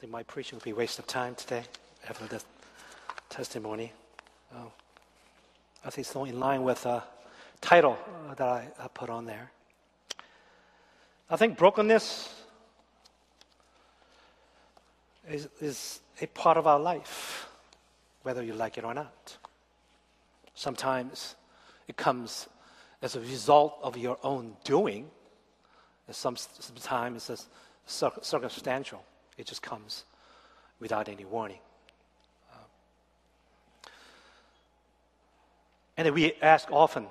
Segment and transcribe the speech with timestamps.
[0.00, 1.62] think my preaching will be a waste of time today
[2.08, 2.42] after the
[3.28, 3.92] testimony.
[4.50, 4.60] Uh,
[5.84, 7.02] I think it's not in line with the
[7.60, 9.50] title uh, that I, put on there.
[11.28, 12.34] I think brokenness
[15.28, 17.46] is, is a part of our life,
[18.22, 19.36] whether you like it or not.
[20.54, 21.36] Sometimes
[21.88, 22.48] it comes
[23.02, 25.10] as a result of your own doing,
[26.06, 27.48] and some, sometimes it's
[27.84, 29.04] circumstantial.
[29.40, 30.04] It just comes
[30.80, 31.60] without any warning.
[32.52, 33.88] Uh,
[35.96, 37.06] and we ask often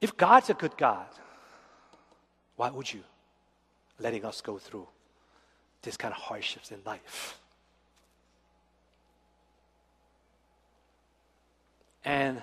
[0.00, 1.06] if God's a good God,
[2.56, 3.04] why would you
[4.00, 4.88] letting us go through
[5.82, 7.38] these kind of hardships in life?
[12.04, 12.42] And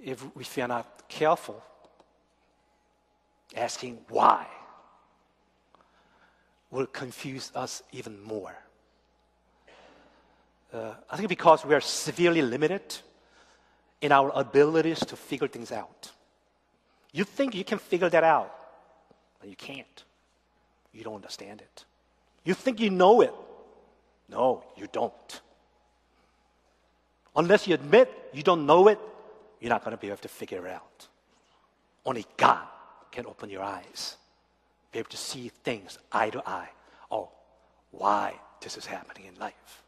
[0.00, 1.62] if, if we are not careful,
[3.54, 4.46] asking why
[6.70, 8.54] will confuse us even more.
[10.72, 12.82] Uh, I think because we are severely limited
[14.00, 16.12] in our abilities to figure things out.
[17.12, 18.54] You think you can figure that out,
[19.40, 20.04] but you can't.
[20.92, 21.84] You don't understand it.
[22.44, 23.32] You think you know it.
[24.28, 25.40] No, you don't.
[27.34, 28.98] Unless you admit you don't know it,
[29.60, 31.08] you're not going to be able to figure it out.
[32.04, 32.66] Only God
[33.10, 34.16] can open your eyes,
[34.92, 36.70] be able to see things eye to eye.
[37.10, 37.30] Oh,
[37.90, 39.82] why this is happening in life.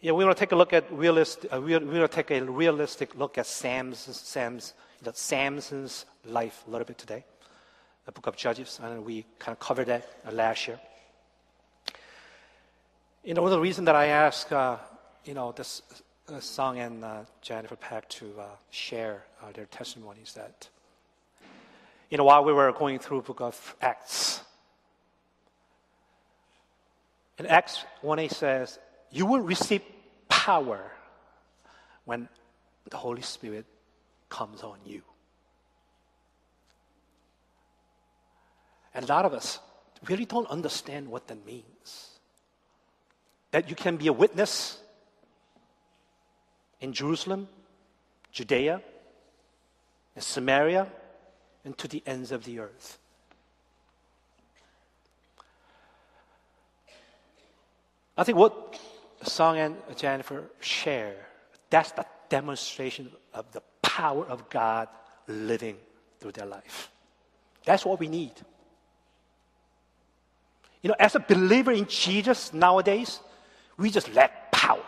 [0.00, 1.46] Yeah, we want to take a look at realist.
[1.52, 6.64] Uh, we want to take a realistic look at Sam's, Sam's, you know, Samson's life
[6.66, 7.24] a little bit today.
[8.06, 10.80] The book of Judges, and we kind of covered that last year.
[13.22, 14.78] You know, the reason that I ask, uh,
[15.24, 15.94] you know, this uh,
[16.40, 20.68] Song and uh, Jennifer Peck to uh, share uh, their testimonies that,
[22.10, 24.40] you know, while we were going through book of Acts,
[27.38, 28.78] in Acts 1 says,
[29.10, 29.82] you will receive
[30.28, 30.92] power
[32.04, 32.28] when
[32.88, 33.66] the Holy Spirit
[34.28, 35.02] comes on you.
[38.94, 39.58] And a lot of us
[40.08, 42.10] really don't understand what that means.
[43.50, 44.81] That you can be a witness
[46.82, 47.48] in Jerusalem,
[48.32, 48.82] Judea,
[50.14, 50.88] and Samaria,
[51.64, 52.98] and to the ends of the earth.
[58.18, 58.78] I think what
[59.22, 61.14] Song and Jennifer share,
[61.70, 64.88] that's the demonstration of the power of God
[65.28, 65.76] living
[66.18, 66.90] through their life.
[67.64, 68.32] That's what we need.
[70.82, 73.20] You know, as a believer in Jesus nowadays,
[73.76, 74.82] we just lack power.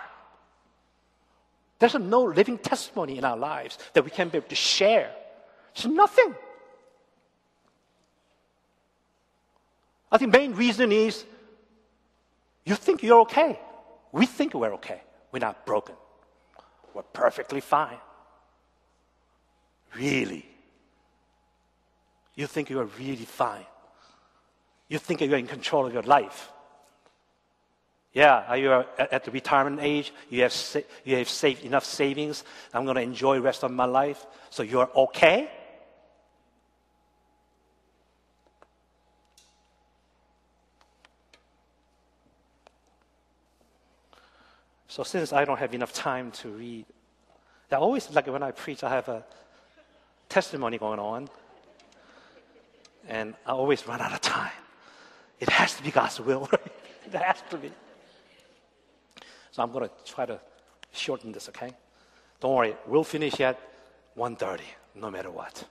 [1.79, 5.11] There's no living testimony in our lives that we can be able to share.
[5.75, 6.35] It's nothing.
[10.11, 11.25] I think main reason is
[12.65, 13.59] you think you're okay.
[14.13, 15.03] We think we're okay.
[15.33, 15.97] We're not broken.
[16.95, 17.99] We're perfectly fine.
[19.97, 20.47] Really.
[22.37, 23.67] You think you are really fine.
[24.89, 26.53] You think you're in control of your life.
[28.15, 30.13] Yeah, you uh, are at the retirement age.
[30.31, 32.45] You have, sa- you have saved enough savings.
[32.73, 34.25] I'm going to enjoy the rest of my life.
[34.51, 35.51] So you're okay?
[44.87, 46.87] So since I don't have enough time to read,
[47.73, 49.25] I always like when I preach, I have a
[50.29, 51.29] testimony going on,
[53.09, 54.53] and I always run out of time.
[55.41, 56.73] It has to be God's will, right?
[57.07, 57.73] It has to be.
[59.55, 60.41] So I'm going to try to
[60.91, 61.71] shorten this, okay?
[62.41, 63.57] Don't worry, we'll finish at
[64.19, 64.59] 1.30,
[64.97, 65.63] no matter what.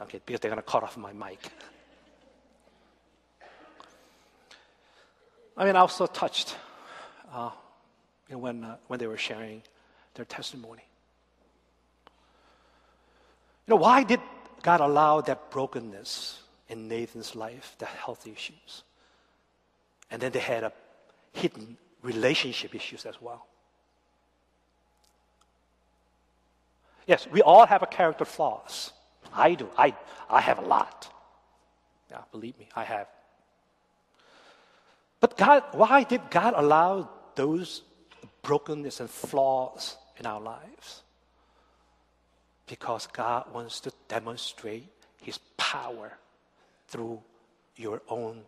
[0.00, 1.40] Okay, because they're going to cut off my mic.
[5.56, 6.54] I mean, I was so touched
[7.32, 7.50] uh,
[8.30, 9.62] when, uh, when they were sharing
[10.14, 10.84] their testimony.
[13.66, 14.20] You know, why did
[14.62, 18.84] God allow that brokenness in Nathan's life, the health issues?
[20.08, 20.72] And then they had a
[21.32, 23.46] hidden relationship issues as well.
[27.06, 28.92] Yes, we all have a character flaws.
[29.32, 29.68] I do.
[29.76, 29.94] I,
[30.28, 31.12] I have a lot.
[32.10, 33.06] Yeah, believe me, I have.
[35.20, 37.82] But God, why did God allow those
[38.42, 41.02] brokenness and flaws in our lives?
[42.66, 44.88] Because God wants to demonstrate
[45.22, 46.12] His power
[46.88, 47.22] through
[47.76, 48.42] your own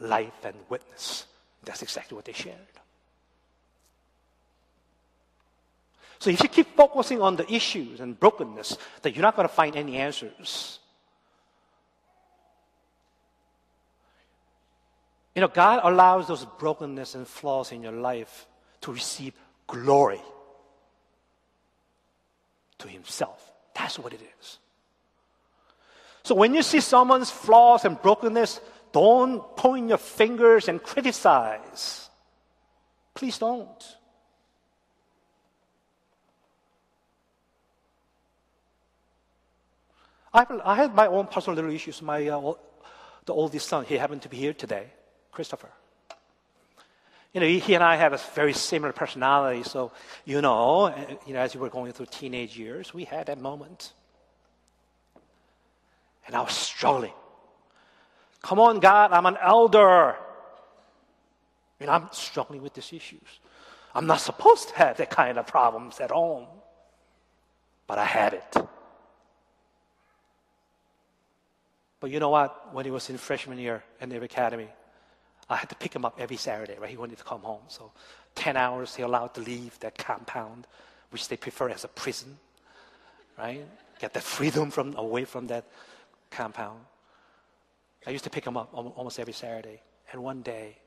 [0.00, 1.26] life and witness.
[1.64, 2.56] That's exactly what they shared.
[6.18, 9.54] So if you keep focusing on the issues and brokenness, that you're not going to
[9.54, 10.78] find any answers.
[15.34, 18.46] You know, God allows those brokenness and flaws in your life
[18.82, 19.32] to receive
[19.66, 20.20] glory
[22.78, 23.50] to Himself.
[23.74, 24.58] That's what it is.
[26.22, 28.60] So when you see someone's flaws and brokenness,
[28.92, 32.08] don't point your fingers and criticize.
[33.14, 33.96] Please don't.
[40.32, 42.00] I, had my own personal little issues.
[42.02, 42.52] My uh,
[43.24, 44.86] the oldest son, he happened to be here today,
[45.32, 45.70] Christopher.
[47.32, 49.62] You know, he and I have a very similar personality.
[49.62, 49.92] So,
[50.24, 53.40] you know, uh, you know, as we were going through teenage years, we had that
[53.40, 53.92] moment.
[56.26, 57.12] And I was struggling.
[58.42, 60.16] Come on, God, I'm an elder.
[61.80, 63.40] And I'm struggling with these issues.
[63.94, 66.46] I'm not supposed to have that kind of problems at home,
[67.86, 68.56] but I had it.
[71.98, 72.74] But you know what?
[72.74, 74.68] When he was in freshman year in the academy,
[75.48, 76.88] I had to pick him up every Saturday, right?
[76.88, 77.62] He wanted to come home.
[77.68, 77.90] So
[78.36, 80.66] 10 hours he allowed to leave that compound,
[81.10, 82.38] which they prefer as a prison,
[83.36, 83.66] right?
[83.98, 85.64] Get that freedom from away from that
[86.30, 86.80] compound.
[88.06, 89.82] I used to pick him up almost every Saturday.
[90.12, 90.78] And one day,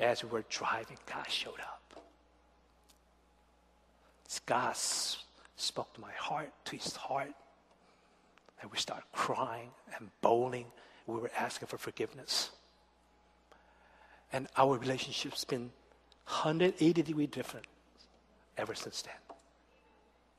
[0.00, 2.02] as we were driving, God showed up.
[4.46, 4.74] God
[5.56, 7.32] spoke to my heart, to his heart.
[8.60, 10.66] And we started crying and bawling.
[11.06, 12.50] We were asking for forgiveness.
[14.32, 15.70] And our relationship's been
[16.26, 17.66] 180 degree different
[18.56, 19.14] ever since then.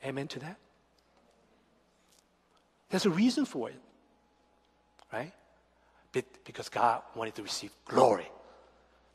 [0.04, 0.58] Amen to that?
[2.90, 3.80] There's a reason for it,
[5.14, 5.34] right?
[6.44, 8.28] Because God wanted to receive glory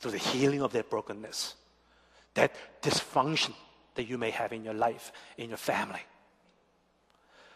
[0.00, 1.54] through the healing of that brokenness,
[2.34, 3.54] that dysfunction
[3.94, 6.00] that you may have in your life, in your family.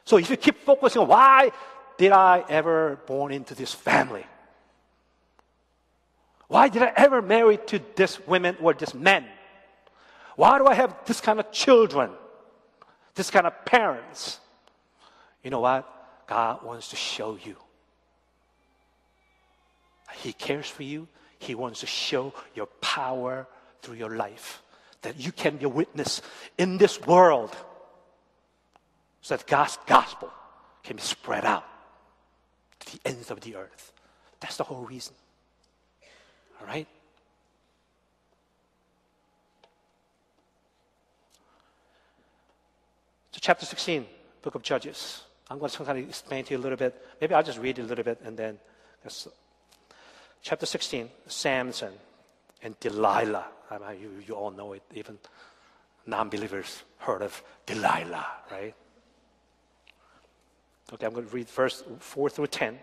[0.04, 1.52] So if you keep focusing on why
[1.96, 4.24] did I ever born into this family?
[6.48, 9.24] Why did I ever marry to this woman or this man?
[10.36, 12.10] Why do I have this kind of children?
[13.14, 14.40] This kind of parents?
[15.42, 15.88] You know what?
[16.26, 17.56] God wants to show you.
[20.14, 21.08] He cares for you.
[21.38, 23.46] He wants to show your power
[23.82, 24.62] through your life.
[25.02, 26.22] That you can be a witness
[26.56, 27.54] in this world
[29.20, 30.30] so that God's gospel
[30.82, 31.64] can be spread out
[32.80, 33.92] to the ends of the earth.
[34.40, 35.14] That's the whole reason.
[36.60, 36.86] All right?
[43.32, 44.06] So, chapter 16,
[44.42, 45.22] book of Judges.
[45.50, 46.94] I'm going to kind of explain to you a little bit.
[47.20, 48.58] Maybe I'll just read a little bit and then.
[50.44, 51.94] Chapter 16, Samson
[52.62, 53.46] and Delilah.
[53.70, 55.18] I mean, you, you all know it, even
[56.04, 58.74] non believers heard of Delilah, right?
[60.92, 62.78] Okay, I'm going to read verse 4 through 10.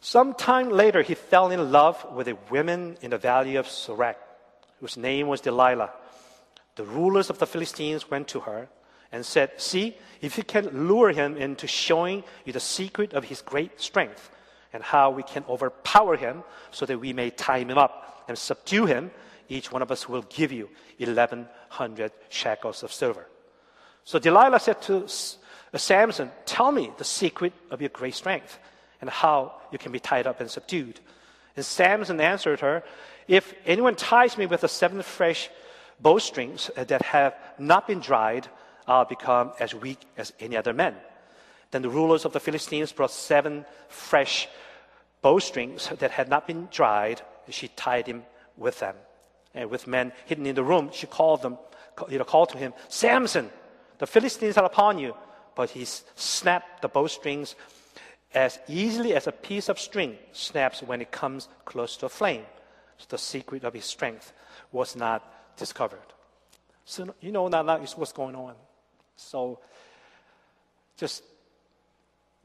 [0.00, 4.14] Sometime later, he fell in love with a woman in the valley of Sorek,
[4.78, 5.90] whose name was Delilah.
[6.76, 8.68] The rulers of the Philistines went to her
[9.10, 13.42] and said, See, if you can lure him into showing you the secret of his
[13.42, 14.30] great strength
[14.72, 18.86] and how we can overpower him so that we may tie him up and subdue
[18.86, 19.10] him,
[19.48, 20.68] each one of us will give you
[20.98, 23.26] 1,100 shekels of silver.
[24.04, 28.58] So Delilah said to uh, Samson, Tell me the secret of your great strength
[29.00, 31.00] and how you can be tied up and subdued.
[31.56, 32.82] And Samson answered her,
[33.26, 35.50] If anyone ties me with the seven fresh
[36.00, 38.48] bowstrings that have not been dried,
[38.86, 40.96] I'll become as weak as any other man.
[41.70, 44.48] Then the rulers of the Philistines brought seven fresh
[45.22, 47.22] bowstrings that had not been dried.
[47.46, 48.24] and She tied him
[48.56, 48.96] with them.
[49.54, 51.58] And with men hidden in the room, she called them,
[52.08, 53.50] you know, called to him, Samson,
[53.98, 55.14] the Philistines are upon you
[55.54, 57.54] but he snapped the bowstrings
[58.32, 62.44] as easily as a piece of string snaps when it comes close to a flame.
[62.98, 64.32] So the secret of his strength
[64.72, 65.22] was not
[65.56, 65.98] discovered.
[66.84, 68.54] So you know now that is what's going on.
[69.16, 69.58] So
[70.96, 71.24] just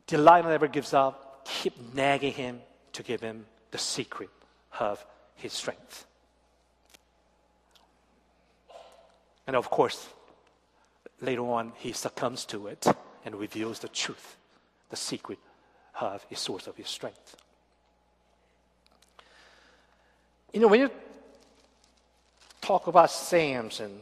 [0.07, 1.45] Delilah never gives up.
[1.45, 2.61] Keep nagging him
[2.93, 4.29] to give him the secret
[4.79, 5.03] of
[5.35, 6.05] his strength.
[9.47, 10.07] And of course,
[11.21, 12.85] later on, he succumbs to it
[13.25, 14.37] and reveals the truth,
[14.89, 15.39] the secret
[15.99, 17.35] of his source of his strength.
[20.53, 20.89] You know, when you
[22.61, 23.99] talk about Samson,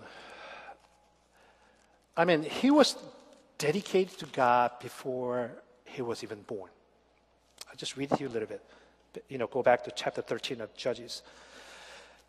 [2.15, 2.95] I mean, he was
[3.57, 5.51] dedicated to God before
[5.93, 6.69] he was even born.
[7.69, 8.61] I'll just read to you a little bit.
[9.29, 11.21] You know, go back to chapter 13 of Judges.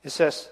[0.03, 0.49] It says,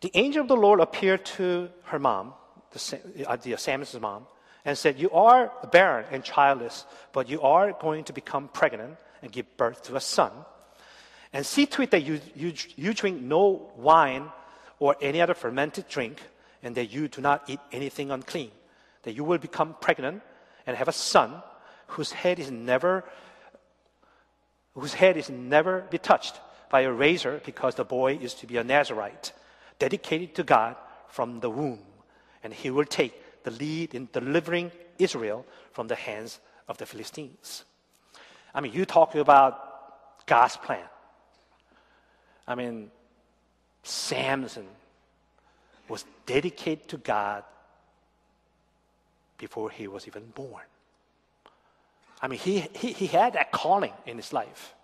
[0.00, 2.34] the angel of the Lord appeared to her mom,
[2.72, 4.26] the, uh, the Samson's mom,
[4.64, 9.32] and said, You are barren and childless, but you are going to become pregnant and
[9.32, 10.30] give birth to a son.
[11.32, 14.30] And see to it that you, you, you drink no wine
[14.78, 16.22] or any other fermented drink,
[16.62, 18.50] and that you do not eat anything unclean,
[19.02, 20.22] that you will become pregnant
[20.68, 21.42] and have a son
[21.88, 23.02] whose head is never
[24.74, 26.38] whose head is never be touched
[26.70, 29.32] by a razor because the boy is to be a Nazarite,
[29.80, 30.76] dedicated to God
[31.08, 31.80] from the womb,
[32.44, 37.64] and he will take the lead in delivering Israel from the hands of the Philistines.
[38.54, 40.84] I mean, you talk about God's plan.
[42.46, 42.90] I mean,
[43.82, 44.68] Samson
[45.88, 47.42] was dedicated to God
[49.38, 50.64] before he was even born.
[52.20, 54.74] I mean, he, he, he had that calling in his life.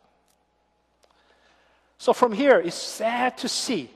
[1.99, 3.90] So from here, it's sad to see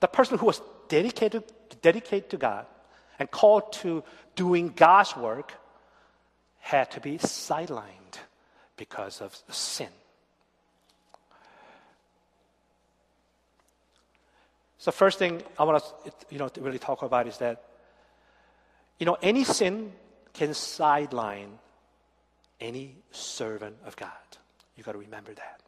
[0.00, 1.44] the person who was dedicated,
[1.82, 2.66] dedicated to God
[3.18, 4.04] and called to
[4.36, 5.52] doing God's work
[6.58, 8.18] had to be sidelined
[8.76, 9.88] because of sin.
[14.78, 17.64] So first thing I want to you know to really talk about is that
[18.98, 19.92] you know any sin
[20.32, 21.58] can sideline
[22.60, 24.10] any servant of God.
[24.76, 25.60] You got to remember that.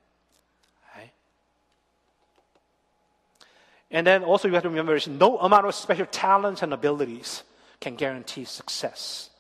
[3.90, 7.42] And then also you have to remember is no amount of special talents and abilities
[7.80, 9.30] can guarantee success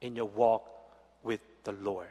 [0.00, 0.64] in your walk
[1.22, 2.06] with the Lord.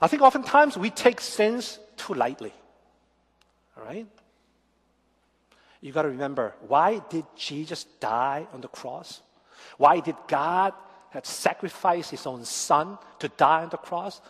[0.00, 2.52] I think oftentimes we take sins too lightly.
[3.76, 4.06] All right?
[5.82, 9.20] You got to remember why did Jesus die on the cross?
[9.76, 10.72] Why did God
[11.10, 14.20] have sacrificed his own son to die on the cross?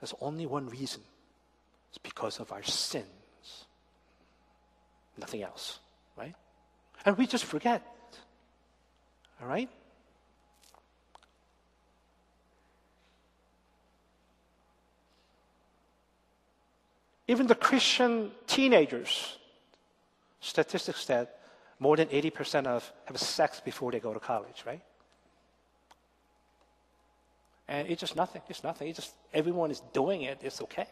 [0.00, 1.00] There's only one reason.
[1.88, 3.06] It's because of our sins.
[5.16, 5.78] Nothing else,
[6.16, 6.34] right?
[7.04, 7.82] And we just forget.
[9.40, 9.68] All right?
[17.28, 19.38] Even the Christian teenagers,
[20.42, 21.28] statistics said
[21.78, 24.82] more than 80% of have sex before they go to college, right?
[27.68, 28.42] And it's just nothing.
[28.48, 28.88] It's nothing.
[28.88, 30.40] It's just everyone is doing it.
[30.42, 30.86] It's okay.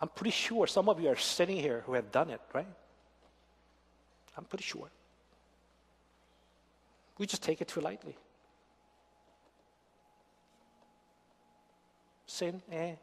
[0.00, 2.66] I'm pretty sure some of you are sitting here who have done it, right?
[4.36, 4.90] I'm pretty sure.
[7.18, 8.16] We just take it too lightly.
[12.26, 12.94] Sin, eh?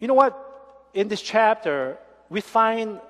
[0.00, 0.38] You know what?
[0.92, 1.98] In this chapter,
[2.28, 3.00] we find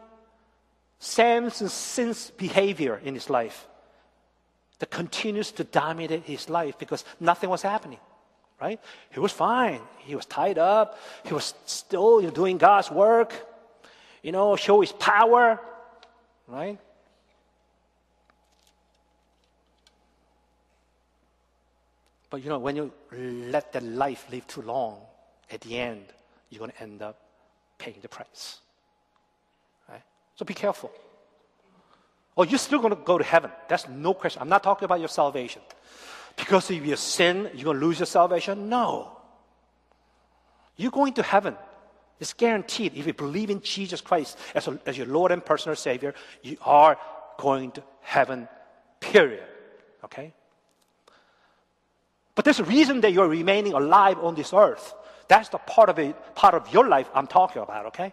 [0.99, 3.67] Samson's sin's behavior in his life
[4.79, 7.99] that continues to dominate his life because nothing was happening.
[8.61, 8.81] Right?
[9.11, 9.81] He was fine.
[9.99, 10.99] He was tied up.
[11.25, 13.33] He was still you know, doing God's work.
[14.23, 15.61] You know, show his power.
[16.49, 16.79] Right?
[22.31, 25.00] But you know, when you let that life live too long,
[25.50, 26.07] at the end,
[26.51, 27.21] you're going to end up
[27.79, 28.59] paying the price.
[29.89, 30.03] Right?
[30.37, 30.91] So be careful.
[32.37, 33.51] Oh, you're still going to go to heaven.
[33.69, 34.43] That's no question.
[34.43, 35.63] I'm not talking about your salvation.
[36.37, 38.69] Because if you sin, you're going to lose your salvation?
[38.69, 39.17] No.
[40.77, 41.57] You're going to heaven.
[42.19, 42.97] It's guaranteed.
[42.97, 46.57] If you believe in Jesus Christ as, a, as your Lord and personal Savior, you
[46.63, 46.99] are
[47.39, 48.49] going to heaven,
[49.01, 49.45] period.
[50.05, 50.33] Okay?
[52.35, 54.95] But there's a reason that you're remaining alive on this earth.
[55.28, 58.12] That's the part of it, part of your life I'm talking about, okay?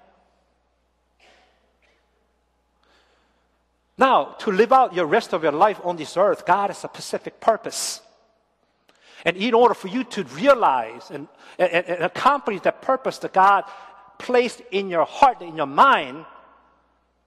[3.98, 6.88] Now, to live out your rest of your life on this earth, God has a
[6.88, 8.02] specific purpose.
[9.26, 11.28] And in order for you to realize and,
[11.60, 13.66] and, and, accomplish that purpose that God
[14.18, 16.26] placed in your heart, in your mind,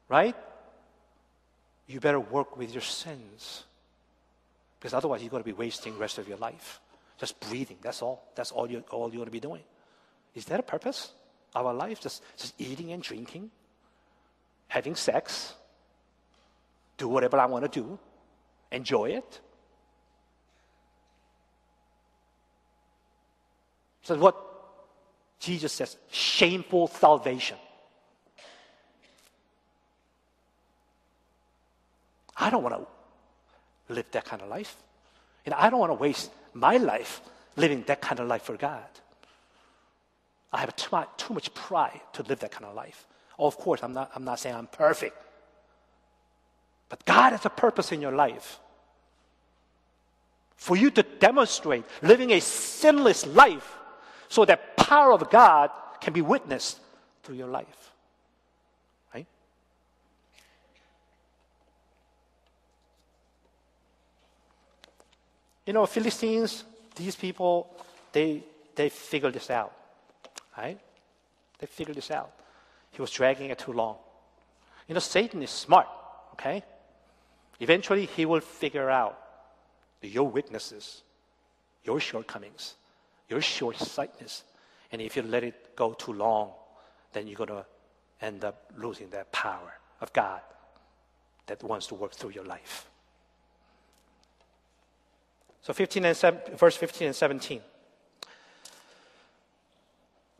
[0.09, 0.35] right?
[1.87, 3.65] You better work with your sins.
[4.79, 6.81] Because otherwise, you're going to be wasting the rest of your life.
[7.19, 7.77] Just breathing.
[7.83, 8.25] That's all.
[8.35, 9.63] That's all, you, all you're going to be doing.
[10.35, 11.13] Is that a purpose
[11.55, 12.01] our life?
[12.01, 13.51] Just, just eating and drinking,
[14.69, 15.55] having sex,
[16.97, 17.99] do whatever I want to do,
[18.71, 19.41] enjoy it?
[24.03, 24.37] So, what
[25.41, 27.59] Jesus says shameful salvation.
[32.37, 34.77] I don't want to live that kind of life.
[35.45, 37.21] And I don't want to waste my life
[37.57, 38.85] living that kind of life for God.
[40.55, 43.07] I have too much, too much pride to live that kind of life.
[43.39, 45.17] Oh, of course, I'm not, I'm not saying I'm perfect.
[46.89, 48.61] But God has a purpose in your life.
[50.55, 53.77] For you to demonstrate living a sinless life
[54.29, 55.71] so that power of God
[56.01, 56.79] can be witnessed
[57.25, 57.91] through your life.
[59.13, 59.27] Right?
[65.67, 66.63] You know, Philistines,
[66.95, 67.75] these people,
[68.13, 68.45] they,
[68.77, 69.73] they figured this out,
[70.57, 70.79] right?
[71.59, 72.33] They figured this out.
[72.91, 73.97] He was dragging it too long.
[74.89, 75.89] You know, Satan is smart,
[76.33, 76.63] okay?
[77.61, 79.19] Eventually, he will figure out
[80.03, 81.03] your weaknesses,
[81.85, 82.75] your shortcomings,
[83.29, 84.45] your short sightedness.
[84.93, 86.53] And if you let it go too long,
[87.13, 87.65] then you're going to
[88.21, 90.41] end up losing that power of God
[91.47, 92.89] that wants to work through your life.
[95.63, 97.61] So 15 and 7, verse 15 and 17.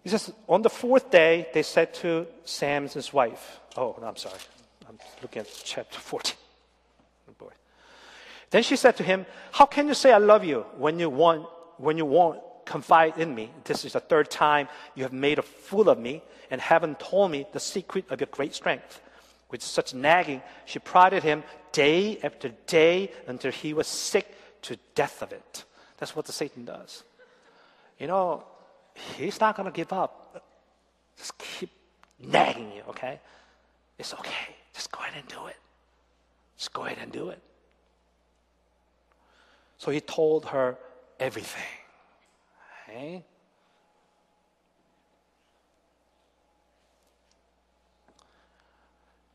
[0.05, 4.39] He says, On the fourth day, they said to Samson's wife, Oh, no, I'm sorry.
[4.87, 6.37] I'm looking at chapter 14.
[7.29, 7.53] Oh, boy.
[8.51, 11.49] Then she said to him, How can you say I love you when you want,
[11.79, 13.51] when you won't confide in me?
[13.65, 17.31] This is the third time you have made a fool of me and haven't told
[17.31, 19.01] me the secret of your great strength.
[19.51, 25.23] With such nagging, she prodded him day after day until he was sick to death
[25.23, 25.65] of it.
[25.97, 27.05] That's what the Satan does.
[27.99, 28.45] You know,
[28.95, 30.45] he's not going to give up.
[31.17, 31.71] Just keep
[32.19, 33.21] nagging you, okay?
[33.99, 34.57] It's okay.
[34.73, 35.57] Just go ahead and do it.
[36.57, 37.41] Just go ahead and do it.
[39.79, 40.79] So he told her
[41.21, 41.63] everything.
[42.89, 43.25] Okay?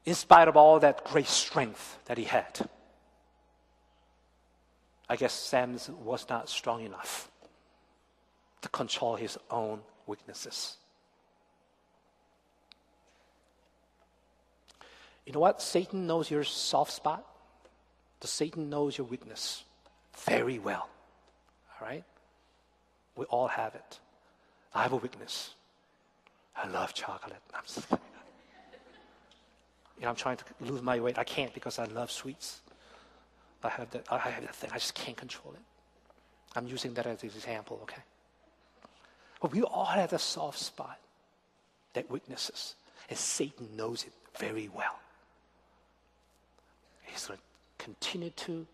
[0.06, 2.68] In spite of all that great strength that he had,
[5.08, 7.30] I guess Samson was not strong enough
[8.62, 10.78] to control his own weaknesses.
[15.26, 15.62] You know what?
[15.62, 17.24] Satan knows your soft spot.
[18.20, 19.64] The Satan knows your weakness
[20.26, 20.90] very well.
[21.80, 22.04] All right?
[23.16, 24.00] We all have it.
[24.74, 25.54] I have a weakness.
[26.56, 27.42] I love chocolate.
[27.54, 27.64] I'm,
[29.98, 31.18] you know, I'm trying to lose my weight.
[31.18, 32.62] I can't because I love sweets.
[33.64, 34.70] I have that, I have that thing.
[34.74, 35.62] I just can't control it.
[36.56, 38.02] I'm using that as an example, okay?
[39.40, 41.00] But we all have a soft spot
[41.94, 42.76] that weaknesses,
[43.10, 45.00] and Satan knows it very well.
[47.04, 48.68] He's going to continue to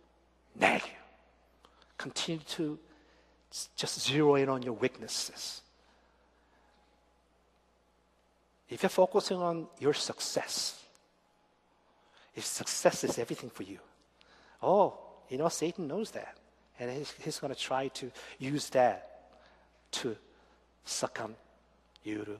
[0.60, 2.80] nag you, continue to
[3.75, 5.62] just zero in on your weaknesses.
[8.69, 10.84] If you're focusing on your success,
[12.36, 13.80] if success is everything for you,
[14.62, 14.97] oh,
[15.30, 16.38] you know, Satan knows that.
[16.80, 19.30] And he's, he's going to try to use that
[19.91, 20.17] to
[20.86, 21.36] succumb
[22.04, 22.39] to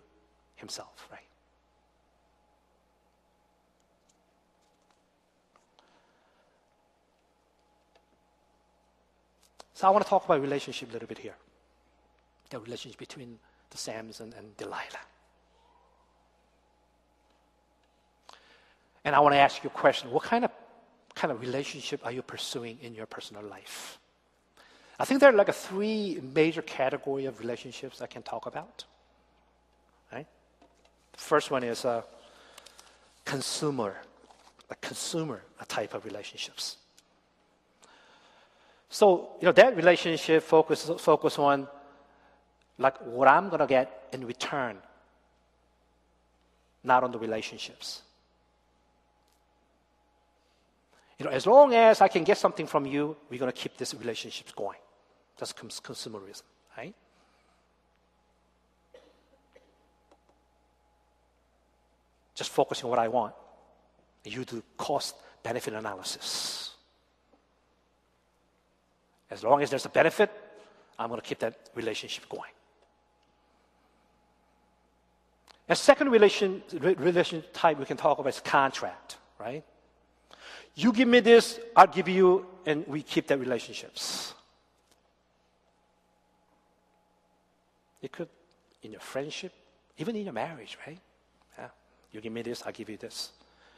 [0.56, 1.22] himself, right?
[9.74, 11.36] So I want to talk about relationship a little bit here.
[12.50, 13.38] The relationship between
[13.70, 15.06] the Samson and Delilah.
[19.04, 20.12] And I want to ask you a question.
[20.12, 20.52] What kind of
[21.14, 24.00] kind of relationship are you pursuing in your personal life?
[24.98, 28.86] I think there are like a three major category of relationships I can talk about.
[30.12, 30.28] Right?
[31.18, 32.04] First one is a
[33.26, 33.96] consumer,
[34.70, 36.78] a consumer type of relationships.
[38.90, 41.68] So, you know, that relationship focuses focus on
[42.78, 44.78] like what I'm to get in return,
[46.84, 48.02] not on the relationships.
[51.18, 53.94] You know, as long as I can get something from you, we're to keep this
[53.94, 54.78] relationships going.
[55.38, 56.43] That's consumerism,
[56.78, 56.93] right?
[62.34, 63.34] Just focusing on what I want.
[64.24, 66.71] You do cost benefit analysis.
[69.32, 70.32] As long as there's a benefit,
[70.98, 72.52] I'm going to keep that relationship going.
[75.67, 79.63] A second relation, relation type we can talk about is contract, right?
[80.76, 84.35] You give me this, I'll give you, and we keep that relationships.
[88.06, 88.30] It could
[88.84, 89.52] in your friendship,
[89.98, 91.00] even in your marriage, right?
[91.58, 91.70] Yeah.
[92.12, 93.32] You give me this, I give you this.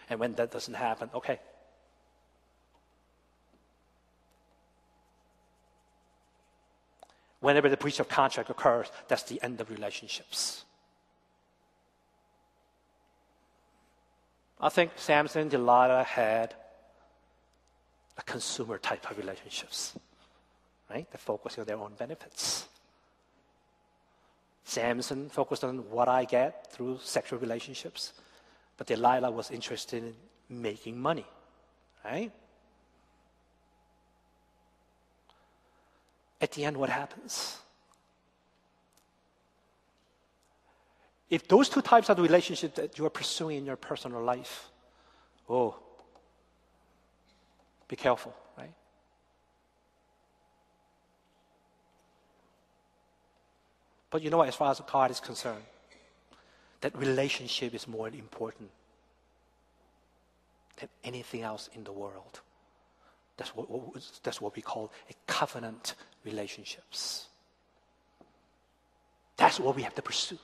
[0.09, 1.39] And when that doesn't happen, okay,
[7.39, 10.65] Whenever the breach of contract occurs, that's the end of relationships.
[14.59, 16.55] I think Samson and Delilah had
[18.17, 19.97] a consumer type of relationships,
[20.89, 21.05] right?
[21.11, 22.67] They're focusing on their own benefits.
[24.67, 28.13] Samson focused on what I get through sexual relationships,
[28.77, 30.13] but Delilah was interested in
[30.49, 31.25] making money,
[32.03, 32.31] right?
[36.39, 37.57] at the end, what happens?
[41.29, 44.69] If those two types of relationship that you are pursuing in your personal life,
[45.49, 45.75] oh,
[47.87, 48.73] be careful, right?
[54.09, 54.47] But you know what?
[54.47, 55.63] As far as God is concerned,
[56.81, 58.69] that relationship is more important
[60.77, 62.41] than anything else in the world.
[63.35, 63.67] That's what,
[64.23, 67.27] that's what we call a covenant relationships.
[69.35, 70.39] That's what we have to pursue.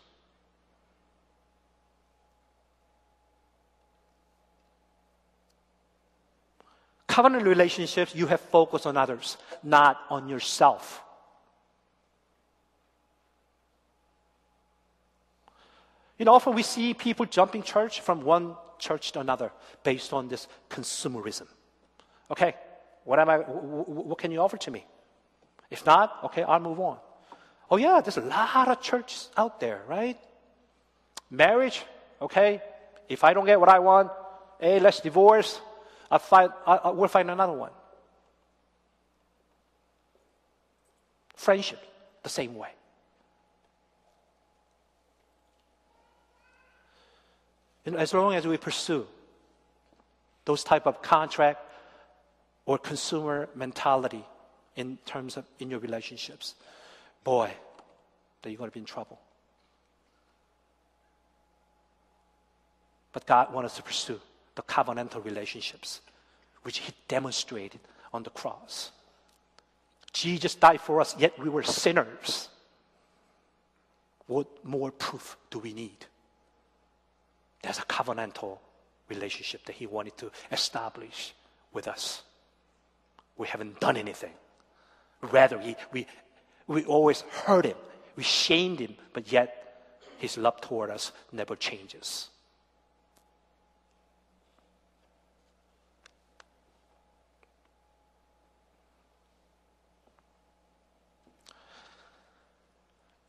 [7.08, 11.04] Covenant relationships, you have focused on others, not on yourself.
[16.24, 19.52] You know, often we see people jumping church from one church to another
[19.84, 21.48] based on this consumerism.
[22.32, 22.56] Okay,
[23.04, 23.40] what am I?
[23.40, 24.86] What can you offer to me?
[25.70, 26.98] If not, okay, I'll move on.
[27.70, 30.18] Oh yeah, there's a lot of churches out there, right?
[31.30, 31.84] Marriage,
[32.22, 32.62] okay.
[33.10, 34.10] If I don't get what I want,
[34.62, 35.60] hey, let's divorce.
[36.10, 37.72] I'll find, I'll, we'll find another one.
[41.36, 41.84] Friendship,
[42.24, 42.70] the same way.
[47.86, 49.06] And as long as we pursue
[50.46, 51.60] those type of contract
[52.66, 54.26] or consumer mentality
[54.76, 56.56] in terms of in your relationships,
[57.24, 57.52] boy,
[58.42, 59.20] that you're going to be in trouble.
[63.12, 64.20] But God wants us to pursue
[64.56, 66.02] the covenantal relationships,
[66.64, 67.80] which He demonstrated
[68.14, 68.92] on the cross.
[70.14, 72.50] Jesus died for us, yet we were sinners.
[74.28, 76.06] What more proof do we need?
[77.64, 78.60] There's a covenantal
[79.10, 81.34] relationship that He wanted to establish
[81.72, 82.22] with us.
[83.38, 84.34] We haven't done anything.
[85.22, 86.06] Rather, we, we,
[86.68, 87.78] we always hurt Him,
[88.16, 92.30] we shamed Him, but yet His love toward us never changes.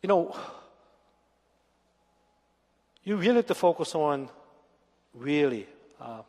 [0.02, 0.36] You know,
[3.04, 4.28] you really have to focus on
[5.14, 5.66] really
[6.00, 6.22] uh,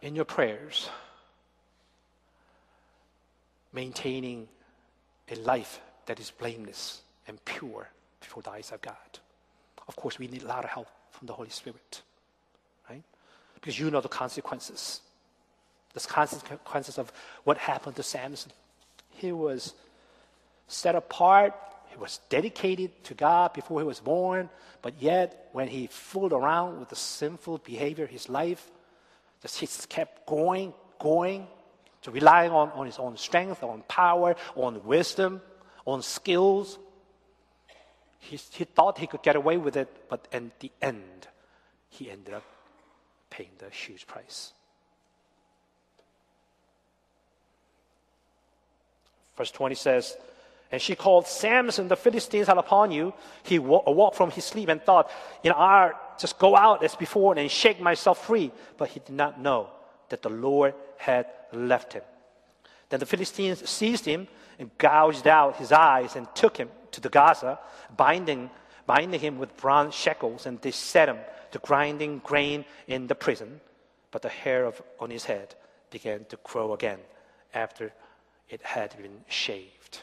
[0.00, 0.88] in your prayers
[3.72, 4.48] maintaining
[5.30, 7.88] a life that is blameless and pure
[8.20, 8.94] before the eyes of God.
[9.88, 12.02] Of course, we need a lot of help from the Holy Spirit,
[12.88, 13.02] right?
[13.54, 15.00] Because you know the consequences.
[15.94, 17.12] The consequences of
[17.44, 18.52] what happened to Samson.
[19.10, 19.74] He was
[20.68, 21.54] set apart
[21.98, 24.50] was dedicated to God before he was born,
[24.82, 28.70] but yet when he fooled around with the sinful behavior, his life,
[29.42, 31.46] just he kept going, going,
[32.02, 35.40] to relying on, on his own strength, on power, on wisdom,
[35.84, 36.78] on skills.
[38.18, 41.28] He, he thought he could get away with it, but in the end,
[41.88, 42.44] he ended up
[43.30, 44.52] paying the huge price.
[49.36, 50.16] Verse 20 says,
[50.72, 53.14] and she called Samson, the Philistines are upon you.
[53.44, 55.10] He awoke from his sleep and thought,
[55.42, 58.50] you know, I'll just go out as before and shake myself free.
[58.76, 59.68] But he did not know
[60.08, 62.02] that the Lord had left him.
[62.88, 64.26] Then the Philistines seized him
[64.58, 67.58] and gouged out his eyes and took him to the Gaza,
[67.96, 68.50] binding,
[68.86, 71.18] binding him with bronze shackles, and they set him
[71.52, 73.60] to grinding grain in the prison.
[74.10, 75.54] But the hair of, on his head
[75.90, 76.98] began to grow again
[77.54, 77.92] after
[78.48, 80.00] it had been shaved.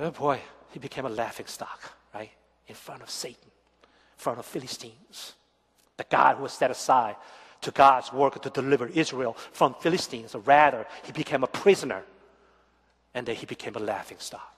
[0.00, 2.30] Oh boy, he became a laughing stock, right?
[2.66, 5.34] In front of Satan, in front of Philistines.
[5.98, 7.16] The God who was set aside
[7.60, 10.34] to God's work to deliver Israel from Philistines.
[10.34, 12.02] Rather, he became a prisoner
[13.12, 14.54] and then he became a laughing stock.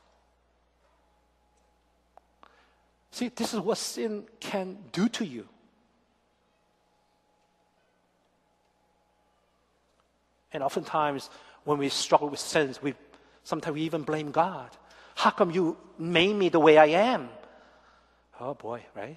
[3.10, 5.48] See, this is what sin can do to you.
[10.52, 11.30] And oftentimes,
[11.64, 12.94] when we struggle with sins, we
[13.42, 14.70] sometimes we even blame God.
[15.22, 17.28] How come you made me the way I am?
[18.40, 19.16] Oh boy, right?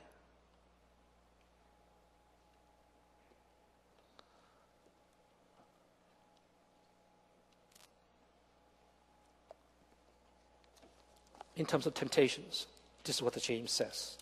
[11.55, 12.67] In terms of temptations,
[13.03, 14.15] this is what the James says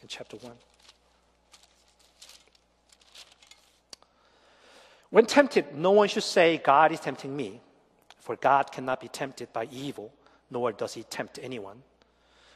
[0.00, 0.52] in chapter 1.
[5.10, 7.60] When tempted, no one should say, God is tempting me.
[8.30, 10.12] For God cannot be tempted by evil,
[10.52, 11.82] nor does he tempt anyone.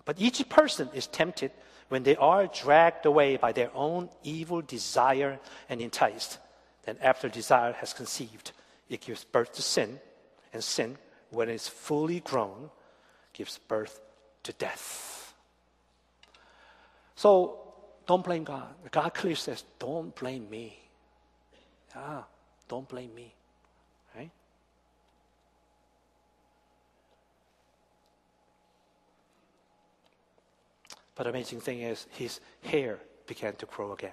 [0.05, 1.51] But each person is tempted
[1.89, 6.39] when they are dragged away by their own evil desire and enticed.
[6.85, 8.53] Then, after desire has conceived,
[8.89, 9.99] it gives birth to sin,
[10.53, 10.97] and sin,
[11.31, 12.71] when it is fully grown,
[13.33, 14.01] gives birth
[14.45, 15.35] to death.
[17.17, 17.59] So,
[18.07, 18.73] don't blame God.
[18.93, 20.79] God clearly says, Don't blame me.
[21.97, 22.27] Ah,
[22.69, 23.35] don't blame me.
[31.15, 34.13] But the amazing thing is, his hair began to grow again.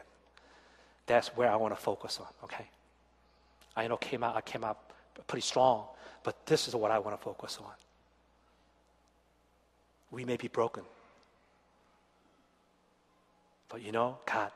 [1.08, 2.66] That's where I want to focus on, okay?
[3.76, 4.78] I know came out, I came out
[5.28, 5.86] pretty strong,
[6.24, 7.72] but this is what I want to focus on.
[10.12, 10.84] We may be broken.
[13.70, 14.52] But you know, God,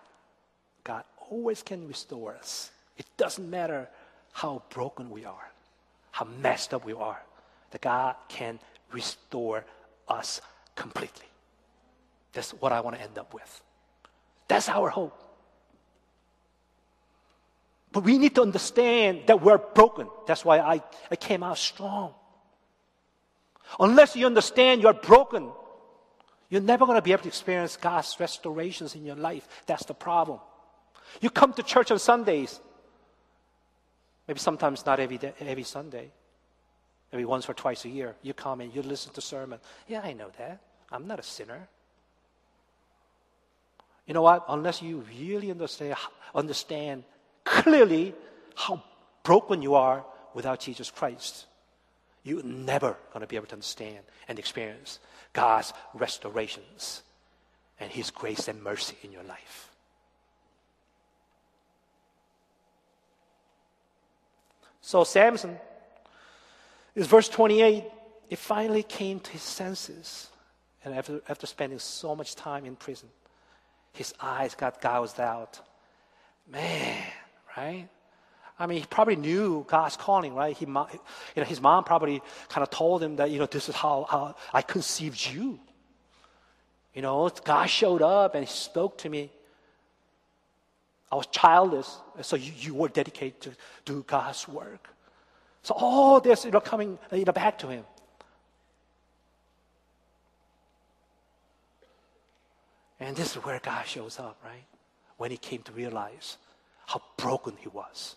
[0.83, 2.71] God always can restore us.
[2.97, 3.89] It doesn't matter
[4.33, 5.51] how broken we are,
[6.11, 7.21] how messed up we are,
[7.71, 8.59] that God can
[8.91, 9.65] restore
[10.07, 10.41] us
[10.75, 11.25] completely.
[12.35, 13.63] That's what I want to end up with.
[14.47, 15.19] That's our hope.
[17.91, 20.09] But we need to understand that we're broken.
[20.27, 22.13] That's why I, I came out strong.
[23.79, 25.49] Unless you understand you're broken,
[26.49, 29.47] you're never going to be able to experience God's restorations in your life.
[29.65, 30.39] That's the problem.
[31.21, 32.59] You come to church on Sundays,
[34.27, 36.11] maybe sometimes not every, day, every Sunday,
[37.13, 38.15] maybe once or twice a year.
[38.21, 39.59] You come and you listen to sermon.
[39.87, 40.61] Yeah, I know that.
[40.91, 41.69] I'm not a sinner.
[44.05, 44.45] You know what?
[44.47, 45.95] Unless you really understand,
[46.33, 47.03] understand
[47.43, 48.13] clearly
[48.55, 48.83] how
[49.23, 51.45] broken you are without Jesus Christ,
[52.23, 54.99] you're never going to be able to understand and experience
[55.33, 57.03] God's restorations
[57.79, 59.69] and His grace and mercy in your life.
[64.81, 65.57] So, Samson,
[66.93, 67.83] is verse 28,
[68.29, 70.29] he finally came to his senses.
[70.83, 73.09] And after, after spending so much time in prison,
[73.95, 75.59] his eyes got gouged out.
[76.49, 77.03] Man,
[77.57, 77.87] right?
[78.57, 80.55] I mean, he probably knew God's calling, right?
[80.55, 83.75] He, you know, his mom probably kind of told him that, you know, this is
[83.75, 85.59] how, how I conceived you.
[86.93, 89.29] You know, God showed up and he spoke to me.
[91.11, 93.51] I was childless, so you, you were dedicated to
[93.83, 94.89] do God's work.
[95.61, 97.83] So all this, you know, coming you know, back to him.
[103.05, 104.65] And this is where God shows up, right?
[105.17, 106.37] When he came to realize
[106.87, 108.15] how broken he was.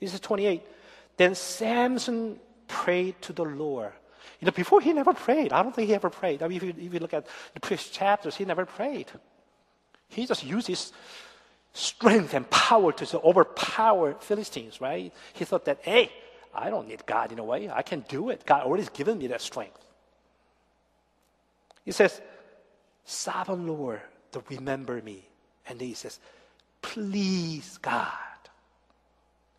[0.00, 0.62] He says 28.
[1.18, 3.92] Then Samson prayed to the Lord.
[4.40, 5.52] You know, before he never prayed.
[5.52, 6.42] I don't think he ever prayed.
[6.42, 9.08] I mean, if you, if you look at the previous chapters, he never prayed.
[10.08, 10.92] He just used his
[11.74, 15.12] strength and power to overpower Philistines, right?
[15.34, 16.10] He thought that, hey,
[16.54, 17.68] I don't need God in a way.
[17.68, 18.46] I can do it.
[18.46, 19.84] God already given me that strength.
[21.84, 22.22] He says,
[23.04, 24.00] Sovereign Lord,
[24.32, 25.24] to remember me.
[25.66, 26.18] And he says,
[26.82, 28.10] Please, God,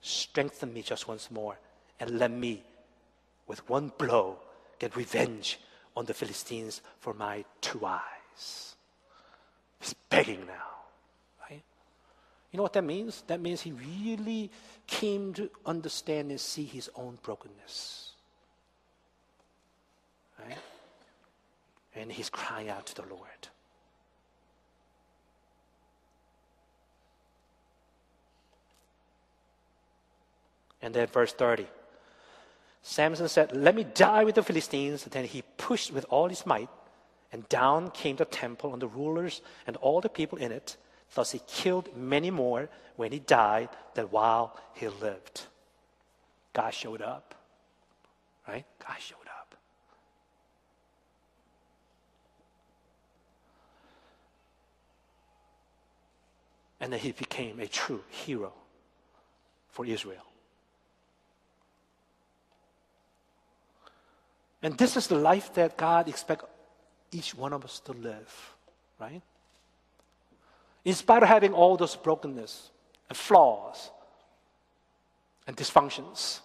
[0.01, 1.57] strengthen me just once more
[1.99, 2.63] and let me,
[3.47, 4.37] with one blow,
[4.79, 5.59] get revenge
[5.95, 8.75] on the Philistines for my two eyes.
[9.79, 10.83] He's begging now,
[11.49, 11.63] right?
[12.51, 13.23] You know what that means?
[13.27, 14.51] That means he really
[14.87, 18.11] came to understand and see his own brokenness.
[20.39, 20.57] Right?
[21.95, 23.21] And he's crying out to the Lord.
[30.81, 31.65] And then verse 30.
[32.83, 35.03] Samson said, Let me die with the Philistines.
[35.03, 36.69] And then he pushed with all his might,
[37.31, 40.77] and down came the temple on the rulers and all the people in it.
[41.15, 45.47] Thus he killed many more when he died than while he lived.
[46.53, 47.33] God showed up.
[48.47, 48.65] Right?
[48.79, 49.55] God showed up.
[56.85, 58.53] And he became a true hero
[59.69, 60.21] for Israel.
[64.61, 66.45] And this is the life that God expects
[67.11, 68.55] each one of us to live,
[68.99, 69.23] right?
[70.83, 72.69] In spite of having all those brokenness
[73.09, 73.89] and flaws
[75.47, 76.41] and dysfunctions,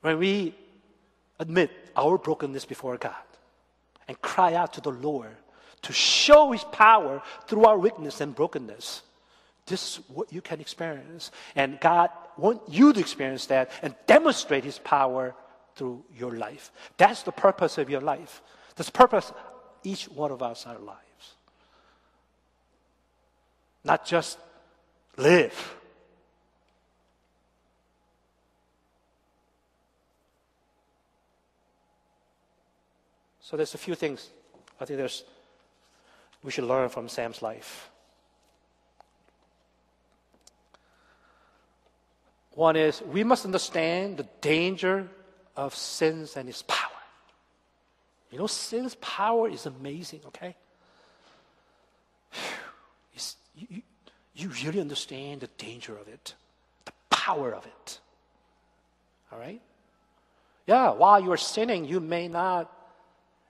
[0.00, 0.54] when we
[1.38, 3.28] admit our brokenness before God
[4.08, 5.36] and cry out to the Lord
[5.82, 9.02] to show His power through our weakness and brokenness,
[9.66, 11.30] this is what you can experience.
[11.54, 15.34] And God wants you to experience that and demonstrate His power
[15.76, 16.72] through your life.
[16.96, 18.42] That's the purpose of your life.
[18.76, 19.32] That's the purpose
[19.84, 21.34] each one of us our lives.
[23.84, 24.38] Not just
[25.16, 25.74] live.
[33.40, 34.28] So there's a few things
[34.80, 35.24] I think there's
[36.42, 37.90] we should learn from Sam's life.
[42.52, 45.08] One is we must understand the danger
[45.56, 46.90] of sins and its power.
[48.30, 50.56] You know, sin's power is amazing, okay?
[53.60, 53.82] You,
[54.36, 56.34] you really understand the danger of it,
[56.84, 57.98] the power of it.
[59.32, 59.60] All right?
[60.68, 62.70] Yeah, while you're sinning, you may not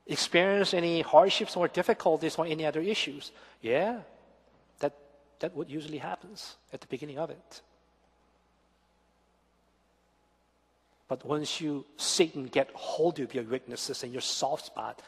[0.09, 3.31] experience any hardships or difficulties or any other issues.
[3.61, 4.01] Yeah,
[4.81, 4.94] that,
[5.40, 7.62] that what usually happens at the beginning of it.
[11.09, 15.01] But once you, Satan, get hold of your weaknesses and your soft spot,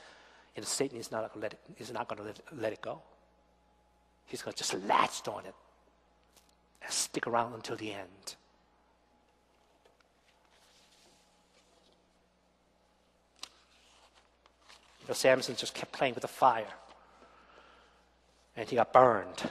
[0.57, 3.03] and Satan is not, let it, is not going to let, let it go.
[4.27, 5.55] He's going to just latch on it
[6.83, 8.37] and stick around until the end.
[15.11, 16.73] You Samson just kept playing with the fire,
[18.57, 19.51] and he got burned.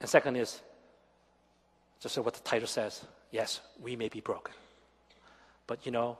[0.00, 0.60] And second is,
[2.00, 4.52] just what the title says yes, we may be broken.
[5.68, 6.18] But you know,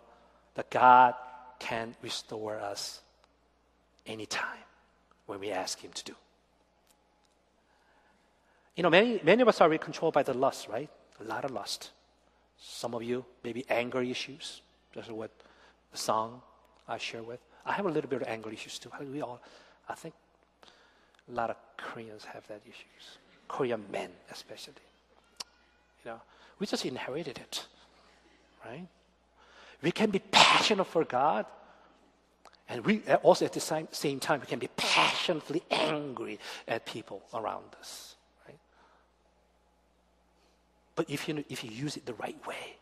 [0.55, 1.15] that God
[1.59, 3.01] can restore us
[4.07, 4.65] anytime
[5.27, 6.15] when we ask Him to do.
[8.77, 10.89] You know, many, many of us are controlled by the lust, right?
[11.21, 11.91] A lot of lust.
[12.59, 14.63] Some of you, maybe anger issues.
[14.95, 15.31] That's what
[15.93, 16.41] the song
[16.89, 17.41] I share with.
[17.67, 18.91] I have a little bit of anger issues too.
[19.01, 19.41] We all,
[19.89, 20.15] I think
[21.29, 23.19] a lot of Koreans have that issues.
[23.49, 24.75] Korean men, especially.
[26.05, 26.21] You know,
[26.59, 27.67] we just inherited it,
[28.65, 28.87] right?
[29.83, 31.47] We can be passionate for God,
[32.69, 37.23] and we also at the same, same time we can be passionately angry at people
[37.35, 38.14] around us?
[40.97, 42.77] But if you if you use it the right way,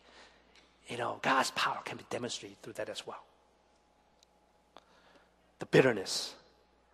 [0.87, 3.23] you know God's power can be demonstrated through that as well.
[5.59, 6.35] The bitterness,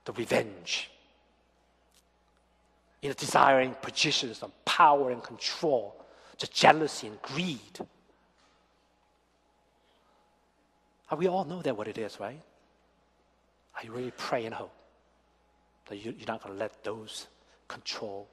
[0.05, 0.89] the revenge,
[3.01, 5.95] you know, desiring positions of power and control
[6.39, 7.79] the jealousy and greed.
[11.17, 12.41] we all know that what it is, right?
[13.75, 14.73] I really pray and hope
[15.87, 17.27] that you, you're not going to let those
[17.67, 18.27] control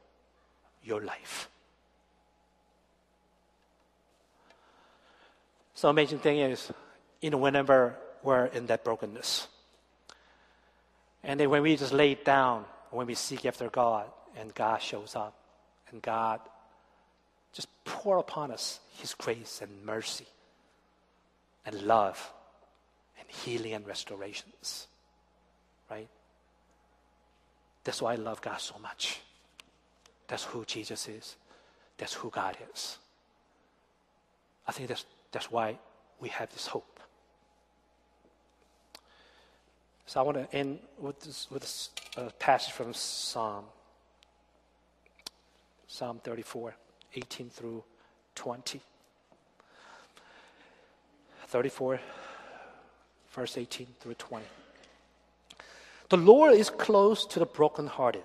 [0.82, 1.48] your life.
[5.76, 6.72] So amazing thing is,
[7.20, 9.46] you know, whenever we're in that brokenness,
[11.22, 14.06] and then when we just lay it down, when we seek after God,
[14.38, 15.34] and God shows up,
[15.90, 16.40] and God
[17.52, 20.26] just pour upon us His grace and mercy
[21.66, 22.32] and love
[23.20, 24.86] and healing and restorations.
[25.90, 26.08] Right?
[27.84, 29.20] That's why I love God so much.
[30.26, 31.36] That's who Jesus is.
[31.98, 32.96] That's who God is.
[34.66, 35.04] I think that's,
[35.36, 35.78] that's why
[36.18, 36.98] we have this hope.
[40.06, 43.66] So I want to end with this, with this uh, passage from Psalm,
[45.86, 46.74] Psalm 34.
[47.16, 47.84] 18 through
[48.34, 48.80] 20.
[51.48, 52.00] 34,
[53.30, 54.44] verse 18 through 20.
[56.08, 58.24] The Lord is close to the brokenhearted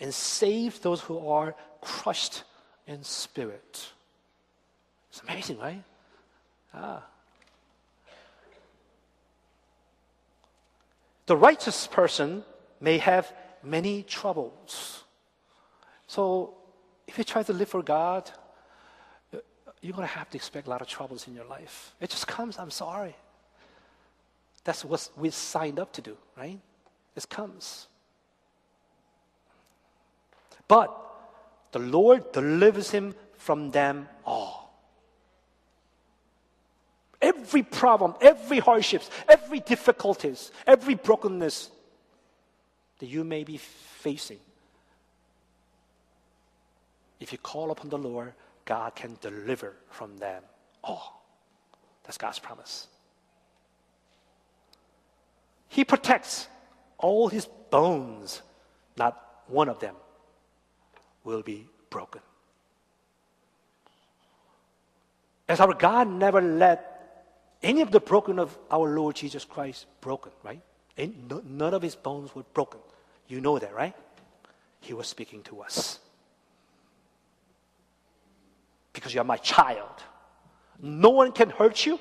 [0.00, 2.44] and saves those who are crushed
[2.86, 3.92] in spirit.
[5.18, 5.82] It's amazing, right?
[6.72, 7.02] Ah.
[11.26, 12.44] The righteous person
[12.80, 13.32] may have
[13.64, 15.02] many troubles.
[16.06, 16.54] So
[17.08, 18.30] if you try to live for God,
[19.80, 21.94] you're going to have to expect a lot of troubles in your life.
[22.00, 23.16] It just comes, I'm sorry.
[24.62, 26.60] That's what we signed up to do, right?
[27.16, 27.88] It comes.
[30.68, 30.96] But
[31.72, 34.57] the Lord delivers him from them all.
[37.20, 41.70] Every problem, every hardships, every difficulties, every brokenness
[42.98, 44.38] that you may be facing,
[47.20, 50.42] if you call upon the Lord, God can deliver from them
[50.84, 51.24] all.
[52.04, 52.86] That's God's promise.
[55.68, 56.48] He protects
[56.98, 58.42] all his bones,
[58.96, 59.94] not one of them
[61.24, 62.20] will be broken.
[65.48, 66.87] As our God never let
[67.62, 70.60] any of the broken of our Lord Jesus Christ broken, right?
[70.98, 72.80] and none of his bones were broken.
[73.28, 73.94] You know that, right?
[74.80, 76.00] He was speaking to us
[78.92, 80.02] because you are my child.
[80.82, 82.00] No one can hurt you.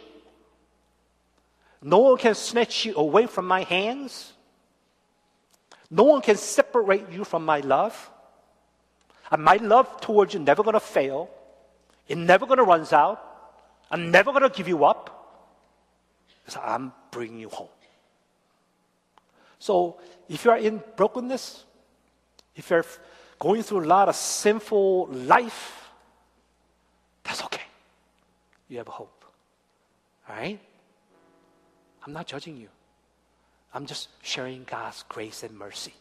[1.82, 4.34] No one can snatch you away from my hands.
[5.92, 8.12] No one can separate you from my love.
[9.30, 11.30] And my love towards you never going to fail.
[12.08, 13.22] It's never going to run out.
[13.92, 15.17] I'm never going to give you up.
[16.48, 17.68] Because I'm bringing you home.
[19.60, 19.98] So
[20.30, 21.66] if you are in brokenness,
[22.56, 22.86] if you're
[23.38, 25.90] going through a lot of sinful life,
[27.22, 27.64] that's okay.
[28.70, 29.26] You have hope.
[30.30, 30.58] All right?
[32.06, 32.70] I'm not judging you.
[33.74, 35.96] I'm just sharing God's grace and mercy,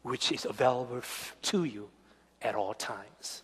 [0.00, 1.02] which is available
[1.42, 1.90] to you
[2.40, 3.42] at all times.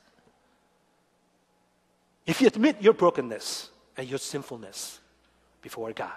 [2.25, 3.69] If you admit your brokenness
[3.99, 5.01] and your sinfulness
[5.63, 6.11] before God,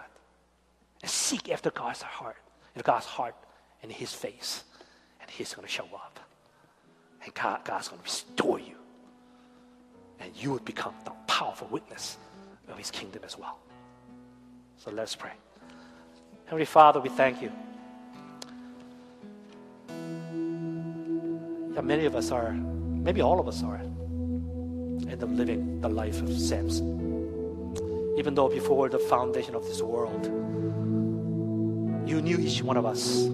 [1.02, 2.38] and seek after God's heart,
[2.76, 3.36] in God's heart
[3.82, 4.64] and His face,
[5.22, 6.20] and He's going to show up.
[7.24, 8.76] And God, God's going to restore you.
[10.20, 12.18] And you would become the powerful witness
[12.68, 13.60] of His kingdom as well.
[14.78, 15.32] So let's pray.
[16.46, 17.52] Heavenly Father, we thank you.
[21.74, 26.22] Yeah, many of us are, maybe all of us are, end up living the life
[26.22, 27.05] of Samson.
[28.18, 30.26] Even though before the foundation of this world,
[32.08, 33.26] you knew each one of us.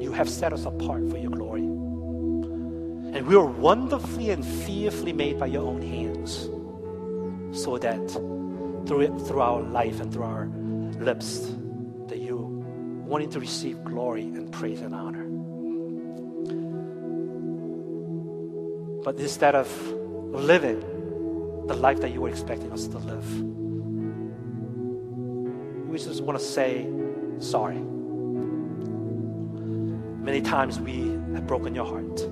[0.00, 1.62] You have set us apart for your glory.
[1.62, 6.48] And we are wonderfully and fearfully made by your own hands.
[7.62, 8.10] So that
[8.86, 10.46] through through our life and through our
[10.98, 11.52] lips,
[12.08, 12.36] that you
[13.06, 15.24] wanting to receive glory and praise and honor.
[19.04, 19.68] But instead of
[20.32, 20.80] living
[21.66, 23.53] the life that you were expecting us to live,
[25.94, 26.88] we just want to say,
[27.38, 27.78] sorry.
[30.28, 32.28] Many times we have broken your heart.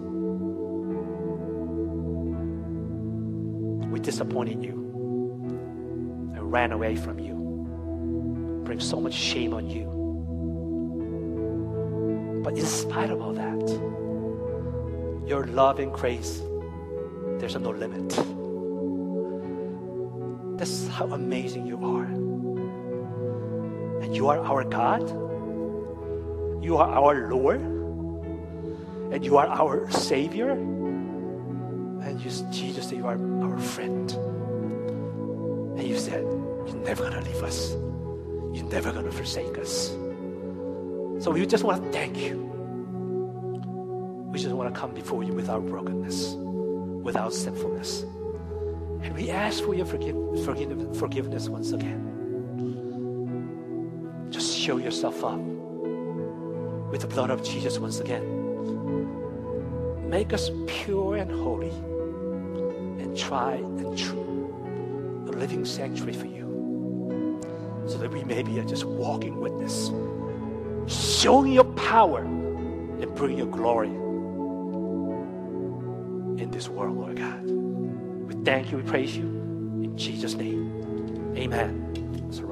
[3.88, 4.72] We disappointed you
[6.34, 7.34] and ran away from you.
[8.64, 9.84] Bring so much shame on you.
[12.42, 13.68] But in spite of all that,
[15.24, 16.42] your love and grace,
[17.38, 18.08] there's no limit.
[20.58, 22.31] That's how amazing you are.
[24.10, 25.02] You are our God.
[26.62, 27.60] You are our Lord.
[27.60, 30.50] And you are our Savior.
[30.50, 34.12] And you, Jesus, you are our friend.
[35.78, 37.72] And you said, You're never going to leave us.
[38.54, 39.88] You're never going to forsake us.
[41.24, 42.38] So we just want to thank you.
[44.32, 48.02] We just want to come before you without brokenness, without sinfulness.
[49.02, 52.11] And we ask for your forgive, forgive, forgiveness once again
[54.62, 55.40] show yourself up
[56.92, 58.22] with the blood of Jesus once again.
[60.08, 61.70] Make us pure and holy
[63.02, 67.40] and tried and true, a living sanctuary for you,
[67.88, 69.90] so that we may be a just walking witness,
[70.86, 73.88] showing your power and bringing your glory
[76.40, 77.50] in this world, Lord God.
[77.50, 79.24] We thank you, we praise you.
[79.82, 81.81] In Jesus' name, amen.